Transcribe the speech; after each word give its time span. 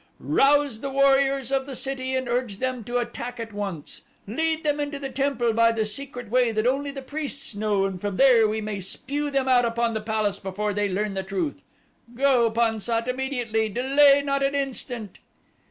Rouse 0.17 0.81
the 0.81 0.89
warriors 0.89 1.51
of 1.51 1.67
the 1.67 1.75
city 1.75 2.15
and 2.15 2.27
urge 2.27 2.57
them 2.57 2.83
to 2.85 2.97
attack 2.97 3.39
at 3.39 3.53
once. 3.53 4.01
Lead 4.25 4.63
them 4.63 4.79
into 4.79 4.97
the 4.97 5.11
temple 5.11 5.53
by 5.53 5.71
the 5.71 5.85
secret 5.85 6.31
way 6.31 6.51
that 6.51 6.65
only 6.65 6.89
the 6.89 7.03
priests 7.03 7.53
know 7.53 7.85
and 7.85 8.01
from 8.01 8.17
here 8.17 8.47
we 8.47 8.61
may 8.61 8.79
spew 8.79 9.29
them 9.29 9.47
out 9.47 9.63
upon 9.63 9.93
the 9.93 10.01
palace 10.01 10.39
before 10.39 10.73
they 10.73 10.89
learn 10.89 11.13
the 11.13 11.21
truth. 11.21 11.63
Go, 12.15 12.49
Pan 12.49 12.79
sat, 12.79 13.07
immediately 13.07 13.69
delay 13.69 14.23
not 14.23 14.41
an 14.41 14.55
instant." 14.55 15.19